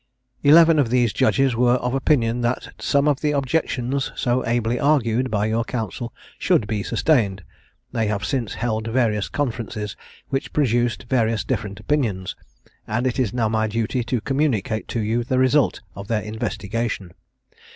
Eleven 0.41 0.79
of 0.79 0.89
these 0.89 1.13
judges 1.13 1.55
were 1.55 1.75
of 1.75 1.93
opinion 1.93 2.41
that 2.41 2.69
some 2.79 3.07
of 3.07 3.21
the 3.21 3.29
objections, 3.29 4.11
so 4.15 4.43
ably 4.47 4.79
argued 4.79 5.29
by 5.29 5.45
your 5.45 5.63
counsel, 5.63 6.11
should 6.39 6.65
be 6.65 6.81
sustained; 6.81 7.43
they 7.91 8.07
have 8.07 8.25
since 8.25 8.55
held 8.55 8.87
various 8.87 9.29
conferences, 9.29 9.95
which 10.29 10.53
produced 10.53 11.03
various 11.07 11.43
different 11.43 11.79
opinions; 11.79 12.35
and 12.87 13.05
it 13.05 13.19
is 13.19 13.31
now 13.31 13.47
my 13.47 13.67
duty 13.67 14.03
to 14.03 14.19
communicate 14.21 14.87
to 14.87 15.01
you 15.01 15.23
the 15.23 15.37
result 15.37 15.81
of 15.95 16.07
their 16.07 16.21
investigation. 16.23 17.11